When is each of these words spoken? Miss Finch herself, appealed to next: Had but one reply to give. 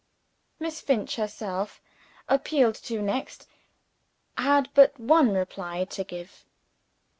Miss 0.57 0.81
Finch 0.81 1.17
herself, 1.17 1.79
appealed 2.27 2.73
to 2.73 3.03
next: 3.03 3.45
Had 4.35 4.67
but 4.73 4.99
one 4.99 5.31
reply 5.35 5.85
to 5.85 6.03
give. 6.03 6.43